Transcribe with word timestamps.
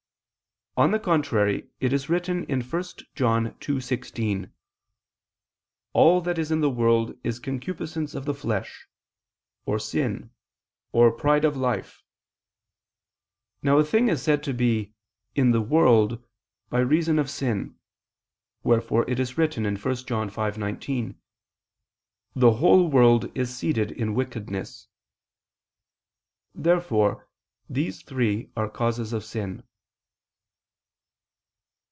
On 0.77 0.91
the 0.91 0.99
contrary, 0.99 1.67
It 1.81 1.91
is 1.91 2.09
written 2.09 2.45
(1 2.47 2.83
John 3.13 3.51
2:16): 3.59 4.51
"All 5.91 6.21
that 6.21 6.39
is 6.39 6.49
in 6.49 6.61
the 6.61 6.69
world 6.69 7.13
is 7.25 7.39
concupiscence 7.41 8.15
of 8.15 8.23
the 8.23 8.33
flesh, 8.33 8.87
or 9.65 9.75
[Vulg.: 9.79 10.29
'and'] 10.93 11.17
pride 11.17 11.43
of 11.43 11.57
life." 11.57 12.05
Now 13.61 13.79
a 13.79 13.83
thing 13.83 14.07
is 14.07 14.23
said 14.23 14.43
to 14.43 14.53
be 14.53 14.93
"in 15.35 15.51
the 15.51 15.59
world" 15.61 16.25
by 16.69 16.79
reason 16.79 17.19
of 17.19 17.29
sin: 17.29 17.77
wherefore 18.63 19.07
it 19.09 19.19
is 19.19 19.37
written 19.37 19.65
(1 19.65 19.75
John 19.75 20.29
5:19): 20.29 21.15
"The 22.33 22.53
whole 22.53 22.87
world 22.87 23.29
is 23.37 23.53
seated 23.53 23.91
in 23.91 24.15
wickedness." 24.15 24.87
Therefore 26.55 27.27
these 27.69 28.01
three 28.03 28.53
are 28.55 28.69
causes 28.69 29.11
of 29.11 29.25
sin. 29.25 29.63